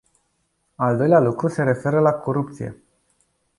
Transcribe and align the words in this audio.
Al 0.77 0.97
doilea 0.97 1.19
lucru 1.19 1.47
se 1.47 1.63
referă 1.63 1.99
la 1.99 2.11
corupție. 2.11 2.83